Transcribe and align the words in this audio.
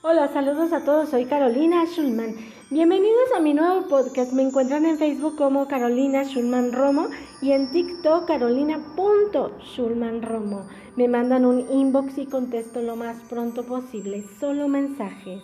Hola, 0.00 0.32
saludos 0.32 0.72
a 0.72 0.84
todos, 0.84 1.08
soy 1.08 1.24
Carolina 1.24 1.84
Schulman. 1.84 2.36
Bienvenidos 2.70 3.32
a 3.36 3.40
mi 3.40 3.52
nuevo 3.52 3.88
podcast. 3.88 4.32
Me 4.32 4.44
encuentran 4.44 4.86
en 4.86 4.96
Facebook 4.96 5.34
como 5.34 5.66
Carolina 5.66 6.22
Schulman 6.22 6.70
Romo 6.70 7.08
y 7.42 7.50
en 7.50 7.72
TikTok 7.72 8.28
carolina.schulmanromo. 8.28 10.68
Me 10.94 11.08
mandan 11.08 11.44
un 11.44 11.68
inbox 11.68 12.16
y 12.18 12.26
contesto 12.26 12.80
lo 12.80 12.94
más 12.94 13.16
pronto 13.28 13.64
posible, 13.64 14.24
solo 14.38 14.68
mensajes. 14.68 15.42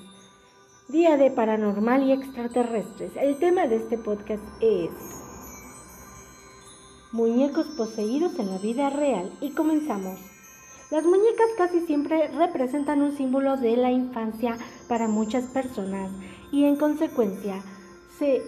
Día 0.87 1.17
de 1.17 1.33
Paranormal 1.33 2.05
y 2.05 2.13
Extraterrestres. 2.13 3.11
El 3.17 3.41
tema 3.41 3.67
de 3.67 3.75
este 3.75 3.99
podcast 3.99 4.45
es 4.61 4.91
muñecos 7.11 7.67
poseídos 7.77 8.39
en 8.39 8.53
la 8.53 8.59
vida 8.59 8.89
real 8.91 9.33
y 9.41 9.51
comenzamos. 9.51 10.34
Las 10.91 11.05
muñecas 11.05 11.49
casi 11.57 11.81
siempre 11.81 12.29
representan 12.29 13.03
un 13.03 13.17
símbolo 13.17 13.57
de 13.57 13.77
la 13.77 13.91
infancia 13.91 14.57
para 14.89 15.09
muchas 15.09 15.45
personas 15.47 16.11
y 16.53 16.65
en 16.65 16.77
consecuencia 16.77 17.63
se 18.19 18.43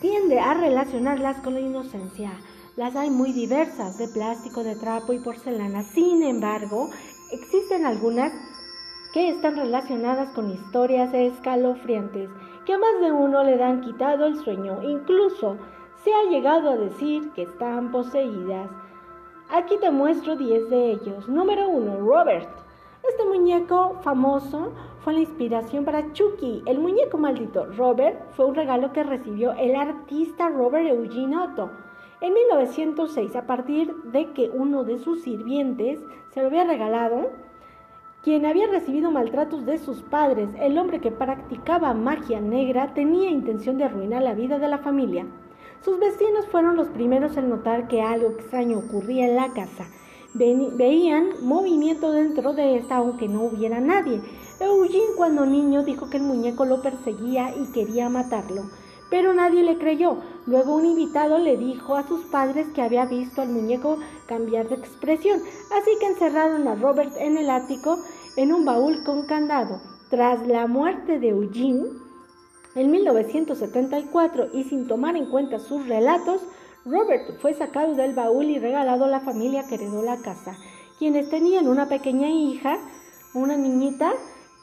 tiende 0.00 0.40
a 0.40 0.54
relacionarlas 0.54 1.40
con 1.40 1.54
la 1.54 1.60
inocencia. 1.60 2.32
Las 2.76 2.96
hay 2.96 3.10
muy 3.10 3.32
diversas, 3.32 3.98
de 3.98 4.08
plástico, 4.08 4.64
de 4.64 4.76
trapo 4.76 5.12
y 5.12 5.18
porcelana. 5.18 5.82
Sin 5.82 6.22
embargo, 6.22 6.88
existen 7.30 7.84
algunas 7.84 8.32
que 9.12 9.28
están 9.28 9.56
relacionadas 9.56 10.32
con 10.34 10.50
historias 10.50 11.12
escalofriantes 11.12 12.30
que 12.64 12.72
a 12.72 12.78
más 12.78 13.00
de 13.00 13.12
uno 13.12 13.44
le 13.44 13.58
dan 13.58 13.82
quitado 13.82 14.26
el 14.26 14.36
sueño. 14.42 14.82
Incluso 14.82 15.56
se 16.02 16.12
ha 16.12 16.30
llegado 16.30 16.70
a 16.70 16.76
decir 16.76 17.30
que 17.32 17.42
están 17.42 17.90
poseídas. 17.90 18.70
Aquí 19.54 19.76
te 19.76 19.90
muestro 19.90 20.34
10 20.34 20.70
de 20.70 20.92
ellos. 20.92 21.28
Número 21.28 21.68
1, 21.68 21.98
Robert. 21.98 22.48
Este 23.06 23.22
muñeco 23.26 23.98
famoso 24.00 24.72
fue 25.04 25.12
la 25.12 25.20
inspiración 25.20 25.84
para 25.84 26.10
Chucky, 26.14 26.62
el 26.64 26.78
muñeco 26.78 27.18
maldito. 27.18 27.66
Robert 27.66 28.30
fue 28.30 28.46
un 28.46 28.54
regalo 28.54 28.94
que 28.94 29.02
recibió 29.02 29.52
el 29.52 29.76
artista 29.76 30.48
Robert 30.48 30.88
Eugene 30.88 31.36
Otto 31.36 31.70
en 32.22 32.32
1906 32.32 33.36
a 33.36 33.46
partir 33.46 33.94
de 34.04 34.32
que 34.32 34.48
uno 34.48 34.84
de 34.84 34.98
sus 34.98 35.20
sirvientes 35.20 36.00
se 36.30 36.40
lo 36.40 36.46
había 36.46 36.64
regalado, 36.64 37.32
quien 38.22 38.46
había 38.46 38.68
recibido 38.68 39.10
maltratos 39.10 39.66
de 39.66 39.76
sus 39.76 40.00
padres. 40.00 40.48
El 40.58 40.78
hombre 40.78 40.98
que 41.02 41.10
practicaba 41.10 41.92
magia 41.92 42.40
negra 42.40 42.94
tenía 42.94 43.28
intención 43.28 43.76
de 43.76 43.84
arruinar 43.84 44.22
la 44.22 44.32
vida 44.32 44.58
de 44.58 44.68
la 44.68 44.78
familia. 44.78 45.26
Sus 45.84 45.98
vecinos 45.98 46.46
fueron 46.46 46.76
los 46.76 46.86
primeros 46.88 47.36
en 47.36 47.48
notar 47.48 47.88
que 47.88 48.02
algo 48.02 48.28
extraño 48.28 48.78
ocurría 48.78 49.26
en 49.26 49.34
la 49.34 49.48
casa. 49.52 49.88
veían 50.32 51.30
movimiento 51.42 52.12
dentro 52.12 52.52
de 52.52 52.76
esta 52.76 52.96
aunque 52.96 53.26
no 53.26 53.42
hubiera 53.42 53.80
nadie. 53.80 54.20
Eugene 54.60 55.16
cuando 55.16 55.44
niño 55.44 55.82
dijo 55.82 56.08
que 56.08 56.18
el 56.18 56.22
muñeco 56.22 56.66
lo 56.66 56.82
perseguía 56.82 57.52
y 57.56 57.72
quería 57.72 58.08
matarlo, 58.08 58.62
pero 59.10 59.34
nadie 59.34 59.64
le 59.64 59.76
creyó. 59.76 60.18
Luego 60.46 60.76
un 60.76 60.86
invitado 60.86 61.38
le 61.38 61.56
dijo 61.56 61.96
a 61.96 62.06
sus 62.06 62.26
padres 62.26 62.68
que 62.68 62.82
había 62.82 63.06
visto 63.06 63.42
al 63.42 63.48
muñeco 63.48 63.98
cambiar 64.26 64.68
de 64.68 64.76
expresión, 64.76 65.40
así 65.40 65.90
que 65.98 66.06
encerraron 66.06 66.68
a 66.68 66.76
Robert 66.76 67.12
en 67.18 67.36
el 67.36 67.50
ático 67.50 67.98
en 68.36 68.54
un 68.54 68.64
baúl 68.64 69.02
con 69.02 69.26
candado. 69.26 69.80
Tras 70.10 70.46
la 70.46 70.68
muerte 70.68 71.18
de 71.18 71.30
Eugene, 71.30 71.88
en 72.74 72.90
1974, 72.90 74.48
y 74.52 74.64
sin 74.64 74.86
tomar 74.86 75.16
en 75.16 75.26
cuenta 75.26 75.58
sus 75.58 75.86
relatos, 75.86 76.40
Robert 76.84 77.38
fue 77.40 77.54
sacado 77.54 77.94
del 77.94 78.14
baúl 78.14 78.46
y 78.46 78.58
regalado 78.58 79.04
a 79.04 79.08
la 79.08 79.20
familia 79.20 79.66
que 79.68 79.76
heredó 79.76 80.02
la 80.02 80.16
casa, 80.18 80.56
quienes 80.98 81.28
tenían 81.30 81.68
una 81.68 81.88
pequeña 81.88 82.30
hija, 82.30 82.78
una 83.34 83.56
niñita, 83.56 84.12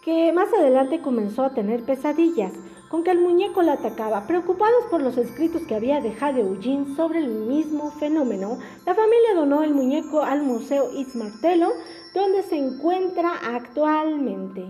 que 0.03 0.31
más 0.33 0.51
adelante 0.53 1.01
comenzó 1.01 1.43
a 1.43 1.53
tener 1.53 1.83
pesadillas, 1.83 2.53
con 2.89 3.03
que 3.03 3.11
el 3.11 3.19
muñeco 3.19 3.61
la 3.61 3.73
atacaba. 3.73 4.25
Preocupados 4.25 4.85
por 4.89 5.01
los 5.01 5.17
escritos 5.17 5.61
que 5.67 5.75
había 5.75 6.01
dejado 6.01 6.39
Eugene 6.39 6.95
sobre 6.95 7.19
el 7.19 7.29
mismo 7.29 7.91
fenómeno, 7.91 8.57
la 8.85 8.95
familia 8.95 9.35
donó 9.35 9.63
el 9.63 9.73
muñeco 9.73 10.21
al 10.21 10.41
Museo 10.41 10.91
Ismartelo, 10.93 11.69
donde 12.13 12.43
se 12.43 12.57
encuentra 12.57 13.33
actualmente. 13.55 14.65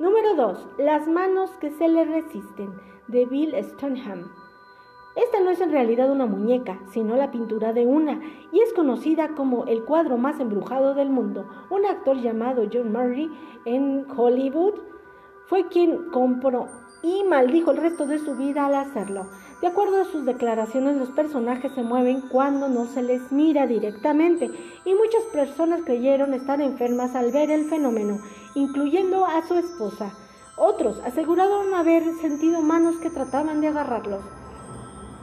Número 0.00 0.34
2. 0.34 0.66
Las 0.78 1.06
manos 1.06 1.50
que 1.60 1.72
se 1.72 1.86
le 1.86 2.06
resisten, 2.06 2.72
de 3.08 3.26
Bill 3.26 3.54
Stoneham. 3.62 4.32
Esta 5.14 5.40
no 5.40 5.50
es 5.50 5.60
en 5.60 5.72
realidad 5.72 6.10
una 6.10 6.24
muñeca, 6.24 6.80
sino 6.90 7.16
la 7.16 7.30
pintura 7.30 7.74
de 7.74 7.84
una, 7.84 8.18
y 8.50 8.60
es 8.60 8.72
conocida 8.72 9.34
como 9.34 9.66
el 9.66 9.84
cuadro 9.84 10.16
más 10.16 10.40
embrujado 10.40 10.94
del 10.94 11.10
mundo. 11.10 11.46
Un 11.68 11.84
actor 11.84 12.16
llamado 12.16 12.62
John 12.72 12.90
Murray 12.90 13.30
en 13.66 14.06
Hollywood 14.16 14.72
fue 15.48 15.68
quien 15.68 16.10
compró 16.10 16.68
y 17.02 17.22
maldijo 17.24 17.70
el 17.70 17.76
resto 17.76 18.06
de 18.06 18.20
su 18.20 18.36
vida 18.36 18.64
al 18.64 18.76
hacerlo. 18.76 19.26
De 19.60 19.66
acuerdo 19.66 20.00
a 20.00 20.04
sus 20.06 20.24
declaraciones, 20.24 20.96
los 20.96 21.10
personajes 21.10 21.72
se 21.72 21.82
mueven 21.82 22.22
cuando 22.22 22.68
no 22.68 22.86
se 22.86 23.02
les 23.02 23.30
mira 23.30 23.66
directamente 23.66 24.50
y 24.86 24.94
muchas 24.94 25.24
personas 25.32 25.82
creyeron 25.84 26.32
estar 26.32 26.62
enfermas 26.62 27.14
al 27.14 27.32
ver 27.32 27.50
el 27.50 27.66
fenómeno, 27.66 28.18
incluyendo 28.54 29.24
a 29.24 29.46
su 29.46 29.54
esposa. 29.54 30.10
Otros 30.56 31.00
aseguraron 31.04 31.74
haber 31.74 32.04
sentido 32.20 32.60
manos 32.62 32.96
que 32.96 33.10
trataban 33.10 33.60
de 33.60 33.68
agarrarlos. 33.68 34.22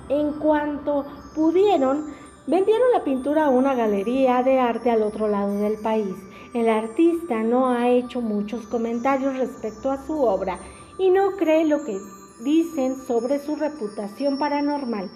En 0.09 0.33
cuanto 0.33 1.05
pudieron, 1.35 2.13
vendieron 2.47 2.87
la 2.93 3.03
pintura 3.03 3.45
a 3.45 3.49
una 3.49 3.75
galería 3.75 4.41
de 4.41 4.59
arte 4.59 4.89
al 4.89 5.03
otro 5.03 5.27
lado 5.27 5.53
del 5.59 5.77
país. 5.79 6.15
El 6.53 6.69
artista 6.69 7.43
no 7.43 7.69
ha 7.69 7.89
hecho 7.89 8.21
muchos 8.21 8.65
comentarios 8.67 9.37
respecto 9.37 9.91
a 9.91 10.03
su 10.05 10.21
obra 10.21 10.57
y 10.97 11.09
no 11.09 11.31
cree 11.37 11.65
lo 11.65 11.83
que 11.83 11.99
dicen 12.43 12.95
sobre 13.05 13.39
su 13.39 13.55
reputación 13.55 14.39
paranormal, 14.39 15.11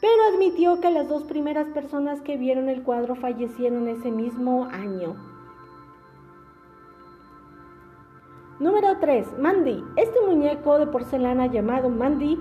pero 0.00 0.34
admitió 0.34 0.80
que 0.80 0.90
las 0.90 1.08
dos 1.08 1.22
primeras 1.24 1.68
personas 1.68 2.20
que 2.20 2.36
vieron 2.36 2.68
el 2.68 2.82
cuadro 2.82 3.14
fallecieron 3.14 3.88
ese 3.88 4.10
mismo 4.10 4.64
año. 4.64 5.31
Número 8.62 8.96
3. 9.00 9.40
Mandy. 9.40 9.84
Este 9.96 10.20
muñeco 10.20 10.78
de 10.78 10.86
porcelana 10.86 11.48
llamado 11.48 11.88
Mandy 11.88 12.38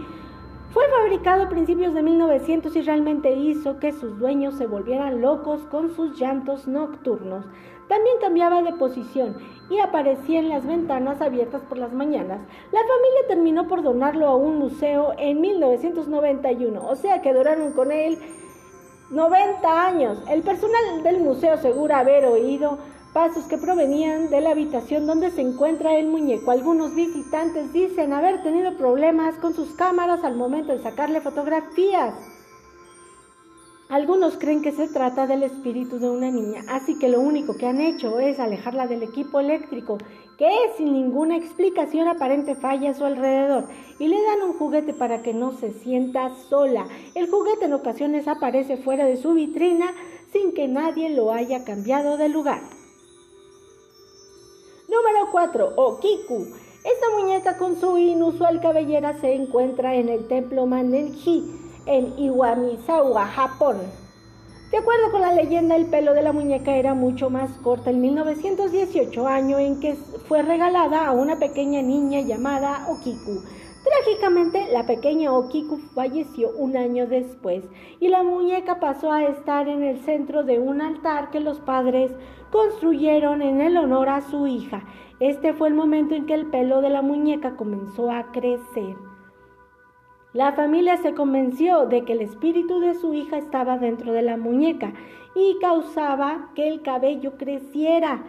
fue 0.72 0.84
fabricado 0.90 1.42
a 1.42 1.50
principios 1.50 1.96
de 1.96 2.04
1900 2.04 2.76
y 2.76 2.82
realmente 2.84 3.34
hizo 3.34 3.80
que 3.80 3.92
sus 3.92 4.20
dueños 4.20 4.54
se 4.54 4.68
volvieran 4.68 5.20
locos 5.20 5.62
con 5.72 5.96
sus 5.96 6.20
llantos 6.20 6.68
nocturnos. 6.68 7.44
También 7.88 8.18
cambiaba 8.22 8.62
de 8.62 8.74
posición 8.74 9.36
y 9.72 9.80
aparecía 9.80 10.42
en 10.42 10.50
las 10.50 10.64
ventanas 10.64 11.22
abiertas 11.22 11.64
por 11.64 11.80
las 11.80 11.92
mañanas. 11.92 12.40
La 12.72 12.82
familia 12.82 13.28
terminó 13.28 13.68
por 13.68 13.82
donarlo 13.82 14.28
a 14.28 14.36
un 14.36 14.60
museo 14.60 15.14
en 15.18 15.42
1991, 15.42 16.88
o 16.88 16.96
sea 16.98 17.24
que 17.24 17.34
duraron 17.34 17.72
con 17.72 17.92
él 17.92 18.20
90 19.10 19.88
años. 19.88 20.24
El 20.30 20.44
personal 20.44 21.02
del 21.02 21.20
museo 21.22 21.56
asegura 21.56 21.98
haber 21.98 22.26
oído 22.26 22.78
pasos 23.14 23.46
que 23.46 23.58
provenían 23.58 24.30
de 24.30 24.42
la 24.42 24.52
habitación 24.52 25.06
donde 25.06 25.32
se 25.32 25.42
encuentra 25.42 25.98
el 25.98 26.08
muñeco. 26.08 26.52
Algunos 26.52 26.96
visitantes 26.96 27.74
dicen 27.74 28.14
haber 28.14 28.42
tenido 28.44 28.78
problemas 28.78 29.36
con 29.36 29.54
sus 29.54 29.72
cámaras 29.72 30.24
al 30.24 30.36
momento 30.36 30.72
de 30.72 30.82
sacarle 30.82 31.22
fotografías. 31.22 32.14
Algunos 33.90 34.38
creen 34.38 34.62
que 34.62 34.72
se 34.72 34.88
trata 34.88 35.28
del 35.28 35.44
espíritu 35.44 36.00
de 36.00 36.10
una 36.10 36.32
niña, 36.32 36.64
así 36.70 36.98
que 36.98 37.10
lo 37.10 37.20
único 37.20 37.58
que 37.58 37.68
han 37.68 37.82
hecho 37.82 38.22
es 38.22 38.40
alejarla 38.40 38.88
del 38.88 39.04
equipo 39.04 39.42
eléctrico, 39.42 39.98
que 40.38 40.50
sin 40.78 40.94
ninguna 40.94 41.36
explicación 41.36 42.08
aparente 42.08 42.56
falla 42.56 42.92
a 42.92 42.94
su 42.94 43.04
alrededor, 43.04 43.66
y 44.00 44.08
le 44.08 44.16
dan 44.16 44.44
un 44.44 44.54
juguete 44.54 44.94
para 44.94 45.22
que 45.22 45.34
no 45.34 45.52
se 45.52 45.74
sienta 45.74 46.34
sola. 46.50 46.88
El 47.16 47.30
juguete 47.30 47.66
en 47.66 47.74
ocasiones 47.74 48.30
aparece 48.30 48.78
fuera 48.78 49.04
de 49.04 49.18
su 49.18 49.34
vitrina 49.34 49.88
sin 50.32 50.54
que 50.54 50.70
nadie 50.70 51.10
lo 51.10 51.34
haya 51.34 51.66
cambiado 51.66 52.16
de 52.16 52.30
lugar. 52.30 52.62
Número 55.32 55.52
4. 55.52 55.74
Okiku. 55.78 56.48
Esta 56.84 57.10
muñeca 57.18 57.58
con 57.58 57.80
su 57.80 57.98
inusual 57.98 58.60
cabellera 58.60 59.18
se 59.22 59.34
encuentra 59.34 59.96
en 59.96 60.10
el 60.10 60.28
templo 60.28 60.66
Manenji 60.66 61.46
en 61.86 62.20
Iwamizawa, 62.20 63.28
Japón. 63.28 63.78
De 64.72 64.78
acuerdo 64.78 65.12
con 65.12 65.22
la 65.22 65.34
leyenda, 65.34 65.76
el 65.78 65.86
pelo 65.86 66.14
de 66.14 66.22
la 66.22 66.34
muñeca 66.34 66.76
era 66.76 66.94
mucho 66.94 67.30
más 67.30 67.50
corto 67.64 67.90
en 67.90 68.02
1918, 68.02 69.28
año 69.28 69.58
en 69.58 69.80
que 69.80 69.96
fue 70.28 70.42
regalada 70.42 71.06
a 71.08 71.12
una 71.12 71.38
pequeña 71.40 71.82
niña 71.82 72.20
llamada 72.22 72.88
Okiku. 72.90 73.42
Trágicamente, 73.84 74.72
la 74.72 74.86
pequeña 74.86 75.34
Okiku 75.34 75.78
falleció 75.96 76.52
un 76.52 76.78
año 76.78 77.08
después 77.08 77.64
y 78.00 78.10
la 78.10 78.22
muñeca 78.22 78.80
pasó 78.80 79.12
a 79.12 79.24
estar 79.24 79.68
en 79.68 79.84
el 79.84 80.00
centro 80.02 80.44
de 80.44 80.60
un 80.60 80.82
altar 80.82 81.32
que 81.32 81.40
los 81.40 81.60
padres 81.60 82.12
construyeron 82.52 83.42
en 83.42 83.60
el 83.60 83.78
honor 83.78 84.10
a 84.10 84.22
su 84.22 84.46
hija. 84.46 84.84
Este 85.20 85.54
fue 85.54 85.70
el 85.70 85.74
momento 85.74 86.14
en 86.14 86.28
que 86.28 86.36
el 86.36 86.48
pelo 86.48 86.82
de 86.82 86.90
la 86.90 87.02
muñeca 87.02 87.56
comenzó 87.56 88.12
a 88.12 88.32
crecer. 88.32 88.96
La 90.34 90.54
familia 90.54 90.98
se 90.98 91.14
convenció 91.14 91.88
de 91.88 92.06
que 92.06 92.14
el 92.14 92.22
espíritu 92.22 92.80
de 92.80 92.94
su 92.94 93.14
hija 93.14 93.38
estaba 93.38 93.78
dentro 93.78 94.14
de 94.14 94.22
la 94.22 94.38
muñeca 94.38 94.94
y 95.36 95.58
causaba 95.60 96.52
que 96.56 96.68
el 96.68 96.82
cabello 96.84 97.34
creciera. 97.38 98.24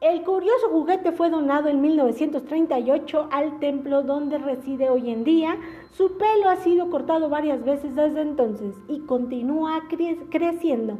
El 0.00 0.22
curioso 0.22 0.68
juguete 0.70 1.10
fue 1.10 1.28
donado 1.28 1.68
en 1.68 1.80
1938 1.80 3.30
al 3.32 3.58
templo 3.58 4.04
donde 4.04 4.38
reside 4.38 4.90
hoy 4.90 5.10
en 5.10 5.24
día. 5.24 5.58
Su 5.90 6.16
pelo 6.16 6.48
ha 6.48 6.56
sido 6.56 6.88
cortado 6.88 7.28
varias 7.28 7.64
veces 7.64 7.96
desde 7.96 8.20
entonces 8.20 8.76
y 8.86 9.00
continúa 9.00 9.82
creciendo. 10.30 10.98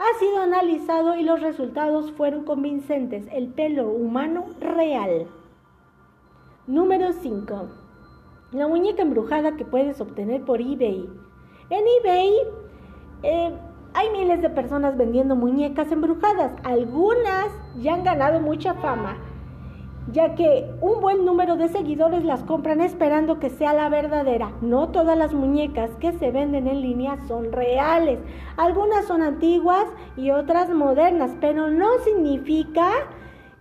Ha 0.00 0.18
sido 0.18 0.40
analizado 0.40 1.16
y 1.16 1.22
los 1.22 1.40
resultados 1.40 2.10
fueron 2.10 2.44
convincentes. 2.44 3.28
El 3.30 3.48
pelo 3.48 3.88
humano 3.88 4.46
real. 4.58 5.28
Número 6.66 7.12
5. 7.12 7.68
La 8.50 8.66
muñeca 8.66 9.02
embrujada 9.02 9.56
que 9.56 9.64
puedes 9.64 10.00
obtener 10.00 10.44
por 10.44 10.60
eBay. 10.60 11.08
En 11.70 11.84
eBay 12.00 12.32
eh, 13.22 13.52
hay 13.94 14.10
miles 14.10 14.40
de 14.40 14.50
personas 14.50 14.96
vendiendo 14.96 15.36
muñecas 15.36 15.90
embrujadas. 15.90 16.52
Algunas 16.62 17.48
ya 17.78 17.94
han 17.94 18.04
ganado 18.04 18.40
mucha 18.40 18.74
fama, 18.74 19.16
ya 20.12 20.34
que 20.34 20.70
un 20.80 21.00
buen 21.00 21.24
número 21.24 21.56
de 21.56 21.68
seguidores 21.68 22.24
las 22.24 22.42
compran 22.44 22.80
esperando 22.80 23.38
que 23.38 23.50
sea 23.50 23.74
la 23.74 23.88
verdadera. 23.88 24.52
No 24.60 24.88
todas 24.88 25.18
las 25.18 25.32
muñecas 25.32 25.90
que 26.00 26.12
se 26.12 26.30
venden 26.30 26.68
en 26.68 26.82
línea 26.82 27.18
son 27.26 27.52
reales. 27.52 28.18
Algunas 28.56 29.06
son 29.06 29.22
antiguas 29.22 29.86
y 30.16 30.30
otras 30.30 30.70
modernas, 30.70 31.32
pero 31.40 31.68
no 31.68 31.98
significa 32.04 32.90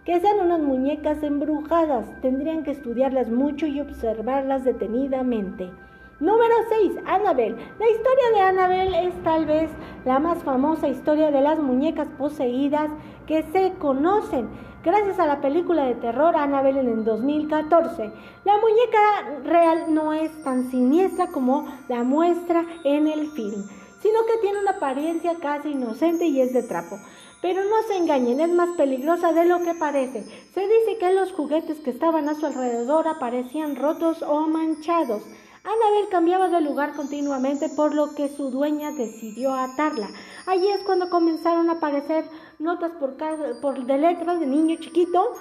que 0.05 0.19
sean 0.19 0.39
unas 0.39 0.59
muñecas 0.59 1.21
embrujadas. 1.23 2.05
Tendrían 2.21 2.63
que 2.63 2.71
estudiarlas 2.71 3.29
mucho 3.29 3.65
y 3.65 3.81
observarlas 3.81 4.63
detenidamente. 4.63 5.71
Número 6.19 6.53
6. 6.67 6.97
Annabelle. 7.05 7.55
La 7.79 7.89
historia 7.89 8.31
de 8.33 8.41
Annabelle 8.41 9.07
es 9.07 9.23
tal 9.23 9.45
vez 9.45 9.69
la 10.03 10.19
más 10.19 10.43
famosa 10.43 10.89
historia 10.89 11.31
de 11.31 11.39
las 11.39 11.59
muñecas 11.59 12.09
poseídas 12.17 12.91
que 13.25 13.43
se 13.53 13.71
conocen. 13.79 14.49
Gracias 14.83 15.17
a 15.17 15.25
la 15.25 15.39
película 15.39 15.85
de 15.85 15.95
terror 15.95 16.35
Annabelle 16.35 16.81
en 16.81 16.89
el 16.89 17.05
2014. 17.05 18.11
La 18.43 18.53
muñeca 18.57 19.45
real 19.45 19.93
no 19.93 20.11
es 20.11 20.43
tan 20.43 20.69
siniestra 20.69 21.27
como 21.27 21.65
la 21.87 22.03
muestra 22.03 22.65
en 22.83 23.07
el 23.07 23.31
film, 23.31 23.63
sino 24.01 24.25
que 24.25 24.41
tiene 24.41 24.59
una 24.59 24.71
apariencia 24.71 25.35
casi 25.41 25.69
inocente 25.69 26.25
y 26.25 26.41
es 26.41 26.51
de 26.51 26.63
trapo. 26.63 26.97
Pero 27.41 27.63
no 27.63 27.81
se 27.87 27.95
engañen, 27.95 28.41
es 28.41 28.49
más 28.49 28.75
peligrosa 28.75 29.31
de 29.31 29.45
lo 29.45 29.59
que 29.59 29.73
parece. 29.73 30.23
Se 30.53 30.67
dice 30.67 30.97
que 30.99 31.13
los 31.13 31.31
juguetes 31.31 31.79
que 31.79 31.91
estaban 31.91 32.27
a 32.27 32.35
su 32.35 32.45
alrededor 32.45 33.07
aparecían 33.07 33.77
rotos 33.77 34.21
o 34.21 34.41
manchados. 34.49 35.23
Anabel 35.69 36.09
cambiaba 36.09 36.47
de 36.49 36.61
lugar 36.61 36.95
continuamente, 36.95 37.69
por 37.69 37.93
lo 37.93 38.15
que 38.15 38.27
su 38.27 38.49
dueña 38.49 38.91
decidió 38.91 39.53
atarla. 39.53 40.09
Allí 40.47 40.67
es 40.67 40.83
cuando 40.83 41.11
comenzaron 41.11 41.69
a 41.69 41.73
aparecer 41.73 42.25
notas 42.57 42.91
por, 42.99 43.15
por 43.61 43.85
de 43.85 43.97
letras 43.99 44.39
de 44.39 44.47
niño 44.47 44.77
chiquito 44.79 45.33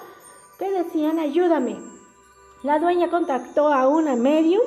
que 0.59 0.71
decían 0.71 1.19
ayúdame. 1.19 1.79
La 2.63 2.79
dueña 2.79 3.09
contactó 3.09 3.73
a 3.73 3.89
una 3.89 4.17
medium 4.17 4.61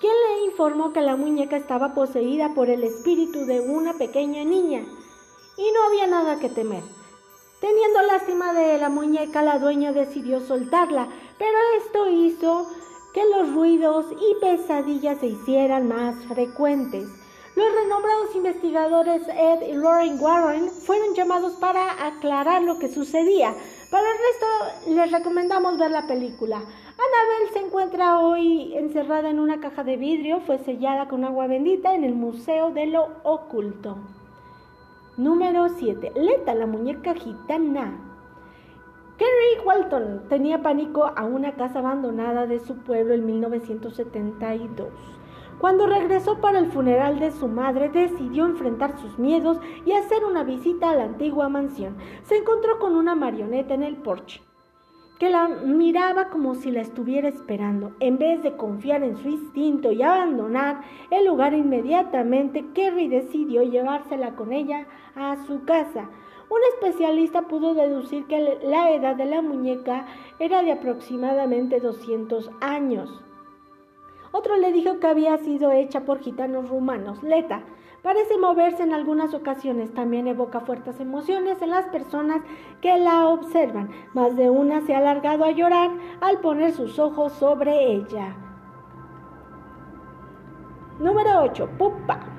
quien 0.00 0.12
le 0.12 0.46
informó 0.46 0.92
que 0.92 1.02
la 1.02 1.14
muñeca 1.14 1.56
estaba 1.56 1.94
poseída 1.94 2.52
por 2.54 2.68
el 2.68 2.82
espíritu 2.82 3.46
de 3.46 3.60
una 3.60 3.94
pequeña 3.94 4.42
niña 4.42 4.80
y 5.56 5.72
no 5.72 5.84
había 5.86 6.08
nada 6.08 6.40
que 6.40 6.48
temer. 6.48 6.82
Teniendo 7.60 8.02
lástima 8.02 8.52
de 8.52 8.76
la 8.78 8.88
muñeca, 8.88 9.42
la 9.42 9.60
dueña 9.60 9.92
decidió 9.92 10.40
soltarla, 10.40 11.06
pero 11.38 11.56
esto 11.78 12.10
hizo 12.10 12.66
que 13.16 13.24
los 13.30 13.54
ruidos 13.54 14.04
y 14.12 14.40
pesadillas 14.42 15.18
se 15.20 15.28
hicieran 15.28 15.88
más 15.88 16.14
frecuentes. 16.26 17.08
Los 17.56 17.74
renombrados 17.74 18.36
investigadores 18.36 19.22
Ed 19.26 19.62
y 19.70 19.72
Lauren 19.72 20.20
Warren 20.20 20.68
fueron 20.68 21.14
llamados 21.14 21.54
para 21.54 22.06
aclarar 22.06 22.60
lo 22.60 22.78
que 22.78 22.92
sucedía. 22.92 23.54
Para 23.90 24.06
el 24.06 24.18
resto 24.18 24.94
les 24.96 25.12
recomendamos 25.12 25.78
ver 25.78 25.92
la 25.92 26.06
película. 26.06 26.56
Annabelle 26.56 27.52
se 27.54 27.60
encuentra 27.60 28.20
hoy 28.20 28.74
encerrada 28.76 29.30
en 29.30 29.40
una 29.40 29.60
caja 29.60 29.82
de 29.82 29.96
vidrio, 29.96 30.40
fue 30.40 30.58
sellada 30.58 31.08
con 31.08 31.24
agua 31.24 31.46
bendita 31.46 31.94
en 31.94 32.04
el 32.04 32.14
Museo 32.14 32.70
de 32.72 32.84
lo 32.84 33.08
Oculto. 33.22 33.96
Número 35.16 35.70
7. 35.70 36.12
Leta, 36.16 36.54
la 36.54 36.66
muñeca 36.66 37.14
gitana. 37.14 38.05
Kerry 39.16 39.64
Walton 39.64 40.28
tenía 40.28 40.60
pánico 40.60 41.10
a 41.16 41.24
una 41.24 41.52
casa 41.52 41.78
abandonada 41.78 42.46
de 42.46 42.60
su 42.60 42.76
pueblo 42.76 43.14
en 43.14 43.24
1972. 43.24 44.88
Cuando 45.58 45.86
regresó 45.86 46.38
para 46.40 46.58
el 46.58 46.70
funeral 46.70 47.18
de 47.18 47.30
su 47.30 47.48
madre, 47.48 47.88
decidió 47.88 48.44
enfrentar 48.44 48.98
sus 48.98 49.18
miedos 49.18 49.58
y 49.86 49.92
hacer 49.92 50.22
una 50.24 50.44
visita 50.44 50.90
a 50.90 50.96
la 50.96 51.04
antigua 51.04 51.48
mansión. 51.48 51.96
Se 52.24 52.36
encontró 52.36 52.78
con 52.78 52.94
una 52.94 53.14
marioneta 53.14 53.72
en 53.72 53.84
el 53.84 53.96
porche 53.96 54.42
que 55.18 55.30
la 55.30 55.48
miraba 55.48 56.28
como 56.28 56.54
si 56.54 56.70
la 56.70 56.82
estuviera 56.82 57.28
esperando. 57.28 57.92
En 58.00 58.18
vez 58.18 58.42
de 58.42 58.56
confiar 58.56 59.02
en 59.02 59.16
su 59.16 59.28
instinto 59.28 59.90
y 59.92 60.02
abandonar 60.02 60.82
el 61.10 61.26
lugar 61.26 61.54
inmediatamente, 61.54 62.66
Kerry 62.74 63.08
decidió 63.08 63.62
llevársela 63.62 64.34
con 64.34 64.52
ella 64.52 64.86
a 65.14 65.36
su 65.46 65.64
casa. 65.64 66.10
Un 66.48 66.60
especialista 66.74 67.42
pudo 67.42 67.74
deducir 67.74 68.26
que 68.26 68.58
la 68.62 68.92
edad 68.92 69.16
de 69.16 69.26
la 69.26 69.42
muñeca 69.42 70.06
era 70.38 70.62
de 70.62 70.72
aproximadamente 70.72 71.80
200 71.80 72.50
años. 72.60 73.22
Otro 74.30 74.56
le 74.56 74.72
dijo 74.72 75.00
que 75.00 75.06
había 75.06 75.38
sido 75.38 75.72
hecha 75.72 76.04
por 76.04 76.20
gitanos 76.20 76.68
rumanos. 76.68 77.22
Leta 77.22 77.62
parece 78.02 78.38
moverse 78.38 78.82
en 78.82 78.92
algunas 78.92 79.34
ocasiones. 79.34 79.92
También 79.94 80.28
evoca 80.28 80.60
fuertes 80.60 81.00
emociones 81.00 81.60
en 81.62 81.70
las 81.70 81.86
personas 81.86 82.42
que 82.80 82.96
la 82.98 83.26
observan. 83.28 83.90
Más 84.14 84.36
de 84.36 84.48
una 84.50 84.82
se 84.82 84.94
ha 84.94 84.98
alargado 84.98 85.44
a 85.44 85.50
llorar 85.50 85.90
al 86.20 86.38
poner 86.40 86.72
sus 86.72 86.98
ojos 86.98 87.32
sobre 87.32 87.92
ella. 87.92 88.36
Número 91.00 91.42
8. 91.42 91.70
Pupa. 91.78 92.35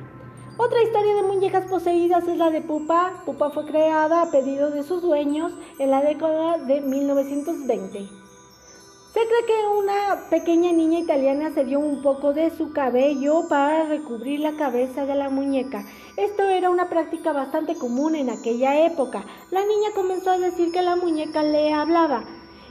Otra 0.59 0.81
historia 0.81 1.13
de 1.13 1.21
muñecas 1.21 1.69
poseídas 1.69 2.27
es 2.27 2.35
la 2.35 2.49
de 2.49 2.61
Pupa. 2.61 3.21
Pupa 3.27 3.51
fue 3.51 3.67
creada 3.67 4.23
a 4.23 4.31
pedido 4.31 4.71
de 4.71 4.81
sus 4.81 5.03
dueños 5.03 5.53
en 5.77 5.91
la 5.91 6.01
década 6.01 6.57
de 6.57 6.81
1920. 6.81 7.99
Se 7.99 9.19
cree 9.19 9.45
que 9.45 9.67
una 9.79 10.29
pequeña 10.31 10.71
niña 10.71 10.97
italiana 10.97 11.51
se 11.53 11.63
dio 11.63 11.79
un 11.79 12.01
poco 12.01 12.33
de 12.33 12.49
su 12.49 12.71
cabello 12.71 13.47
para 13.47 13.83
recubrir 13.83 14.39
la 14.39 14.53
cabeza 14.53 15.05
de 15.05 15.13
la 15.13 15.29
muñeca. 15.29 15.85
Esto 16.17 16.41
era 16.43 16.71
una 16.71 16.89
práctica 16.89 17.33
bastante 17.33 17.75
común 17.75 18.15
en 18.15 18.31
aquella 18.31 18.83
época. 18.83 19.25
La 19.51 19.61
niña 19.61 19.89
comenzó 19.93 20.31
a 20.31 20.39
decir 20.39 20.71
que 20.71 20.81
la 20.81 20.95
muñeca 20.95 21.43
le 21.43 21.71
hablaba. 21.71 22.23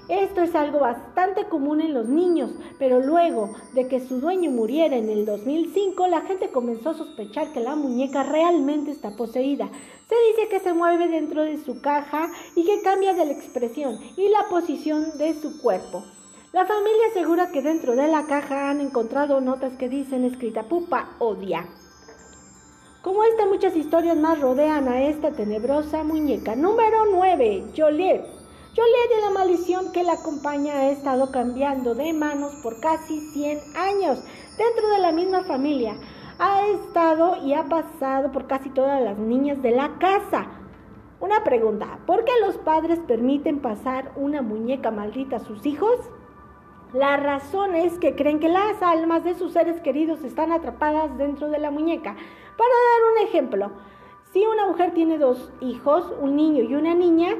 Esto 0.08 0.40
es 0.42 0.54
algo 0.54 0.78
bastante 0.78 1.46
común 1.46 1.80
en 1.80 1.92
los 1.92 2.06
niños, 2.06 2.52
pero 2.78 3.00
luego 3.00 3.50
de 3.75 3.88
que 3.88 3.98
su 3.98 4.20
dueño 4.20 4.52
muriera 4.52 4.96
en 4.96 5.08
el 5.08 5.26
2005, 5.26 6.06
la 6.06 6.20
gente 6.20 6.50
comenzó 6.50 6.90
a 6.90 6.94
sospechar 6.94 7.52
que 7.52 7.58
la 7.58 7.75
muñeca 7.75 8.22
realmente 8.22 8.92
está 8.92 9.16
poseída. 9.16 9.68
Se 10.08 10.14
dice 10.28 10.48
que 10.48 10.60
se 10.60 10.75
mueve 10.75 11.08
dentro 11.08 11.42
de 11.42 11.58
su 11.58 11.80
caja 11.80 12.30
y 12.54 12.64
que 12.64 12.82
cambia 12.82 13.14
de 13.14 13.26
la 13.26 13.32
expresión 13.32 13.98
y 14.16 14.28
la 14.28 14.44
posición 14.48 15.18
de 15.18 15.34
su 15.34 15.60
cuerpo. 15.60 16.04
La 16.52 16.64
familia 16.66 17.08
asegura 17.10 17.50
que 17.50 17.60
dentro 17.60 17.96
de 17.96 18.06
la 18.06 18.26
caja 18.26 18.70
han 18.70 18.80
encontrado 18.80 19.40
notas 19.40 19.72
que 19.75 19.88
dicen 19.88 20.25
escrita 20.25 20.62
pupa 20.62 21.16
odia. 21.18 21.66
Como 23.02 23.25
esta, 23.25 23.46
muchas 23.46 23.75
historias 23.75 24.16
más 24.16 24.40
rodean 24.40 24.86
a 24.86 25.02
esta 25.02 25.32
tenebrosa 25.32 26.04
muñeca. 26.04 26.54
Número 26.54 27.06
9. 27.10 27.72
Joliet. 27.76 28.36
Joliet 28.76 29.09
de 29.09 29.21
la 29.23 29.30
maldición 29.30 29.90
que 29.90 30.02
la 30.02 30.12
acompaña 30.12 30.75
ha 30.75 30.90
estado 30.90 31.30
cambiando 31.30 31.95
de 31.95 32.12
manos 32.12 32.56
por 32.62 32.78
casi 32.78 33.21
100 33.33 33.59
años 33.75 34.23
dentro 34.59 34.88
de 34.90 34.99
la 34.99 35.12
misma 35.12 35.45
familia. 35.45 35.97
Ha 36.38 36.66
estado 36.66 37.37
y 37.42 37.54
ha 37.54 37.64
pasado 37.71 38.30
por 38.33 38.47
casi 38.47 38.68
todas 38.68 39.02
las 39.02 39.16
niñas 39.16 39.62
de 39.62 39.71
la 39.71 39.97
casa. 39.97 40.49
Una 41.21 41.42
pregunta, 41.42 42.00
¿por 42.06 42.26
qué 42.26 42.33
los 42.45 42.59
padres 42.59 43.00
permiten 43.09 43.61
pasar 43.61 44.12
una 44.14 44.42
muñeca 44.42 44.90
maldita 44.90 45.37
a 45.37 45.45
sus 45.47 45.64
hijos? 45.64 45.97
La 46.92 47.16
razón 47.16 47.75
es 47.75 47.99
que 47.99 48.14
creen 48.14 48.40
que 48.40 48.50
las 48.50 48.83
almas 48.83 49.25
de 49.25 49.37
sus 49.37 49.54
seres 49.54 49.80
queridos 49.80 50.23
están 50.23 50.52
atrapadas 50.52 51.16
dentro 51.16 51.49
de 51.49 51.59
la 51.59 51.71
muñeca. 51.71 52.11
Para 52.12 52.75
dar 52.90 53.12
un 53.12 53.26
ejemplo, 53.26 53.71
si 54.35 54.45
una 54.45 54.66
mujer 54.66 54.92
tiene 54.92 55.16
dos 55.16 55.50
hijos, 55.62 56.12
un 56.21 56.37
niño 56.37 56.62
y 56.62 56.75
una 56.75 56.95
niña, 56.95 57.30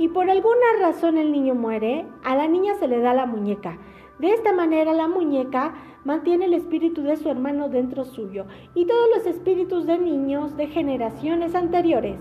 y 0.00 0.08
por 0.08 0.30
alguna 0.30 0.78
razón 0.80 1.18
el 1.18 1.30
niño 1.30 1.54
muere, 1.54 2.06
a 2.24 2.34
la 2.34 2.48
niña 2.48 2.74
se 2.76 2.88
le 2.88 3.00
da 3.00 3.12
la 3.12 3.26
muñeca. 3.26 3.76
De 4.18 4.32
esta 4.32 4.50
manera 4.50 4.94
la 4.94 5.08
muñeca 5.08 5.74
mantiene 6.04 6.46
el 6.46 6.54
espíritu 6.54 7.02
de 7.02 7.18
su 7.18 7.28
hermano 7.28 7.68
dentro 7.68 8.06
suyo 8.06 8.46
y 8.74 8.86
todos 8.86 9.08
los 9.14 9.26
espíritus 9.26 9.84
de 9.84 9.98
niños 9.98 10.56
de 10.56 10.68
generaciones 10.68 11.54
anteriores. 11.54 12.16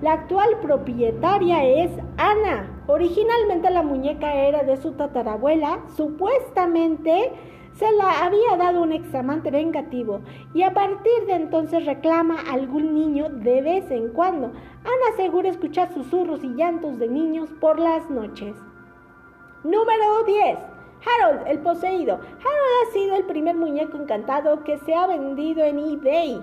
La 0.00 0.12
actual 0.12 0.60
propietaria 0.62 1.64
es 1.64 1.90
Ana. 2.18 2.84
Originalmente 2.86 3.68
la 3.68 3.82
muñeca 3.82 4.32
era 4.32 4.62
de 4.62 4.76
su 4.76 4.92
tatarabuela. 4.92 5.80
Supuestamente 5.96 7.32
se 7.76 7.90
la 7.92 8.24
había 8.24 8.56
dado 8.56 8.82
un 8.82 8.92
examante 8.92 9.50
vengativo 9.50 10.20
y 10.54 10.62
a 10.62 10.72
partir 10.72 11.26
de 11.26 11.34
entonces 11.34 11.84
reclama 11.84 12.36
a 12.40 12.52
algún 12.52 12.94
niño 12.94 13.28
de 13.30 13.62
vez 13.62 13.90
en 13.90 14.10
cuando. 14.10 14.46
Ana 14.46 15.06
asegura 15.12 15.48
escuchar 15.48 15.92
susurros 15.92 16.44
y 16.44 16.54
llantos 16.54 16.98
de 16.98 17.08
niños 17.08 17.50
por 17.60 17.80
las 17.80 18.08
noches. 18.10 18.56
Número 19.64 20.24
10. 20.24 20.58
Harold, 21.04 21.46
el 21.48 21.58
poseído. 21.60 22.14
Harold 22.14 22.88
ha 22.88 22.92
sido 22.92 23.16
el 23.16 23.24
primer 23.24 23.56
muñeco 23.56 23.96
encantado 23.96 24.62
que 24.62 24.78
se 24.78 24.94
ha 24.94 25.06
vendido 25.08 25.64
en 25.64 25.78
eBay. 25.78 26.42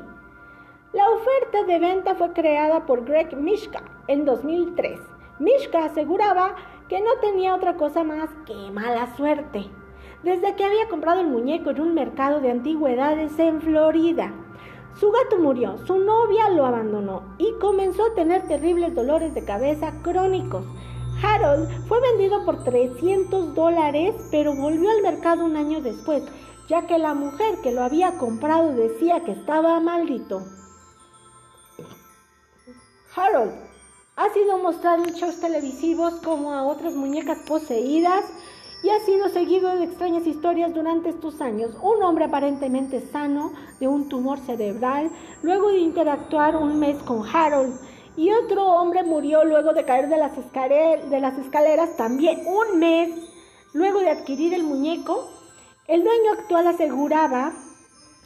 La 0.91 1.09
oferta 1.09 1.63
de 1.65 1.79
venta 1.79 2.15
fue 2.15 2.33
creada 2.33 2.85
por 2.85 3.05
Greg 3.05 3.37
Mishka 3.37 3.81
en 4.07 4.25
2003. 4.25 4.99
Mishka 5.39 5.85
aseguraba 5.85 6.55
que 6.89 6.99
no 6.99 7.11
tenía 7.21 7.55
otra 7.55 7.75
cosa 7.77 8.03
más 8.03 8.29
que 8.45 8.53
mala 8.71 9.15
suerte 9.15 9.69
desde 10.23 10.55
que 10.55 10.65
había 10.65 10.87
comprado 10.89 11.21
el 11.21 11.27
muñeco 11.27 11.71
en 11.71 11.81
un 11.81 11.93
mercado 11.93 12.41
de 12.41 12.51
antigüedades 12.51 13.37
en 13.39 13.61
Florida. 13.61 14.33
Su 14.99 15.11
gato 15.11 15.37
murió, 15.39 15.77
su 15.85 15.97
novia 15.97 16.49
lo 16.49 16.65
abandonó 16.65 17.35
y 17.37 17.53
comenzó 17.59 18.05
a 18.05 18.13
tener 18.13 18.47
terribles 18.47 18.93
dolores 18.93 19.33
de 19.33 19.45
cabeza 19.45 19.93
crónicos. 20.03 20.65
Harold 21.23 21.69
fue 21.87 21.99
vendido 22.01 22.45
por 22.45 22.63
300 22.63 23.53
dólares, 23.55 24.15
pero 24.31 24.55
volvió 24.55 24.89
al 24.89 25.01
mercado 25.01 25.45
un 25.45 25.55
año 25.55 25.81
después, 25.81 26.23
ya 26.67 26.87
que 26.87 26.97
la 26.97 27.13
mujer 27.13 27.55
que 27.63 27.71
lo 27.71 27.83
había 27.83 28.17
comprado 28.17 28.73
decía 28.73 29.23
que 29.23 29.31
estaba 29.31 29.79
maldito. 29.79 30.41
Harold 33.15 33.53
ha 34.15 34.29
sido 34.33 34.57
mostrado 34.57 35.03
en 35.03 35.13
shows 35.13 35.39
televisivos 35.39 36.15
como 36.21 36.53
a 36.53 36.63
otras 36.63 36.93
muñecas 36.93 37.39
poseídas, 37.47 38.25
y 38.83 38.89
ha 38.89 38.99
sido 39.01 39.29
seguido 39.29 39.75
de 39.75 39.83
extrañas 39.83 40.25
historias 40.25 40.73
durante 40.73 41.09
estos 41.09 41.41
años. 41.41 41.75
Un 41.81 42.01
hombre 42.03 42.25
aparentemente 42.25 43.01
sano 43.01 43.53
de 43.79 43.87
un 43.87 44.09
tumor 44.09 44.39
cerebral, 44.39 45.11
luego 45.43 45.69
de 45.69 45.79
interactuar 45.79 46.55
un 46.55 46.79
mes 46.79 46.97
con 47.03 47.23
Harold, 47.27 47.79
y 48.17 48.31
otro 48.31 48.65
hombre 48.65 49.03
murió 49.03 49.45
luego 49.45 49.73
de 49.73 49.85
caer 49.85 50.09
de 50.09 50.17
las, 50.17 50.33
de 50.35 51.19
las 51.19 51.37
escaleras 51.37 51.95
también 51.95 52.41
un 52.45 52.79
mes 52.79 53.09
luego 53.73 53.99
de 53.99 54.09
adquirir 54.09 54.53
el 54.53 54.63
muñeco. 54.63 55.29
El 55.87 56.03
dueño 56.03 56.31
actual 56.33 56.67
aseguraba 56.67 57.53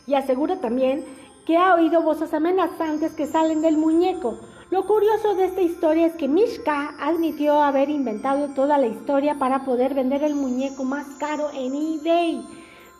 y 0.07 0.15
asegura 0.15 0.59
también 0.59 1.05
que 1.45 1.57
ha 1.57 1.75
oído 1.75 2.01
voces 2.01 2.33
amenazantes 2.33 3.13
que 3.13 3.27
salen 3.27 3.61
del 3.61 3.77
muñeco. 3.77 4.39
Lo 4.71 4.87
curioso 4.87 5.35
de 5.35 5.45
esta 5.45 5.61
historia 5.61 6.07
es 6.07 6.15
que 6.15 6.27
Mishka 6.27 6.95
admitió 6.99 7.61
haber 7.61 7.87
inventado 7.89 8.47
toda 8.55 8.79
la 8.79 8.87
historia 8.87 9.35
para 9.35 9.63
poder 9.63 9.93
vender 9.93 10.23
el 10.23 10.33
muñeco 10.33 10.83
más 10.83 11.05
caro 11.19 11.51
en 11.53 11.75
eBay. 11.75 12.43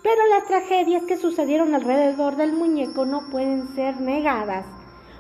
Pero 0.04 0.28
las 0.30 0.46
tragedias 0.46 1.04
que 1.06 1.18
sucedieron 1.18 1.74
alrededor 1.74 2.36
del 2.36 2.54
muñeco 2.54 3.08
no 3.08 3.30
pueden 3.32 3.74
ser 3.74 4.00
negadas. 4.00 4.68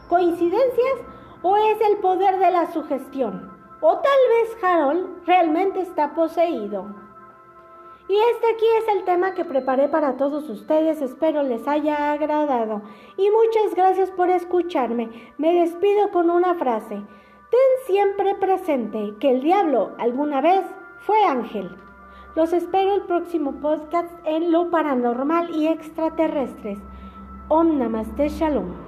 ¿Coincidencias 0.07 0.99
o 1.41 1.57
es 1.57 1.81
el 1.81 1.97
poder 1.97 2.37
de 2.37 2.51
la 2.51 2.71
sugestión? 2.71 3.51
O 3.81 3.97
tal 3.97 4.03
vez 4.03 4.63
Harold 4.63 5.25
realmente 5.25 5.81
está 5.81 6.13
poseído. 6.13 7.04
Y 8.07 8.13
este 8.13 8.47
aquí 8.47 8.65
es 8.77 8.95
el 8.95 9.03
tema 9.03 9.33
que 9.33 9.45
preparé 9.45 9.87
para 9.87 10.15
todos 10.15 10.47
ustedes, 10.49 11.01
espero 11.01 11.41
les 11.41 11.67
haya 11.67 12.11
agradado. 12.11 12.83
Y 13.17 13.29
muchas 13.31 13.73
gracias 13.75 14.11
por 14.11 14.29
escucharme. 14.29 15.09
Me 15.37 15.53
despido 15.53 16.11
con 16.11 16.29
una 16.29 16.53
frase. 16.53 16.95
Ten 16.95 17.85
siempre 17.87 18.35
presente 18.35 19.15
que 19.19 19.31
el 19.31 19.41
diablo 19.41 19.93
alguna 19.97 20.41
vez 20.41 20.61
fue 20.99 21.23
ángel. 21.23 21.75
Los 22.35 22.53
espero 22.53 22.93
el 22.93 23.01
próximo 23.03 23.53
podcast 23.53 24.11
en 24.25 24.51
lo 24.51 24.69
paranormal 24.69 25.55
y 25.55 25.67
extraterrestres. 25.67 26.77
Om 27.47 27.79
Namaste 27.79 28.29
Shalom. 28.29 28.84